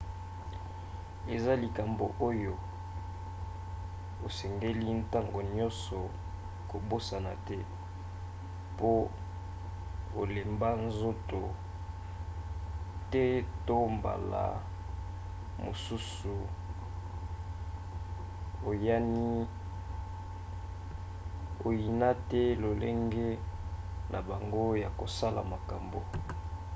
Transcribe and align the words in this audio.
eza 1.35 1.53
likambo 1.63 2.05
oyo 2.29 2.55
osengeli 4.25 4.87
ntango 5.01 5.39
nyonso 5.55 5.97
kobosana 6.69 7.31
te 7.47 7.59
po 8.77 8.91
olemba 10.21 10.69
nzoto 10.85 11.41
te 13.11 13.25
to 13.67 13.77
mbala 13.95 14.43
mosusu 15.63 16.35
oyina 21.67 22.09
te 22.29 22.43
lolenge 22.63 23.27
na 24.11 24.19
bango 24.27 24.65
ya 24.83 24.89
kosala 24.99 25.41
makambo 25.53 25.99